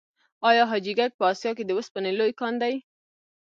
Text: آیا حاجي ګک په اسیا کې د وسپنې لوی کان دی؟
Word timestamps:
آیا 0.49 0.63
حاجي 0.71 0.93
ګک 0.99 1.11
په 1.19 1.23
اسیا 1.31 1.51
کې 1.57 1.63
د 1.65 1.71
وسپنې 1.77 2.11
لوی 2.19 2.33
کان 2.39 2.53
دی؟ 2.61 2.75